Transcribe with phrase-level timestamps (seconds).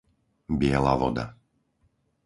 [0.59, 1.25] Biela voda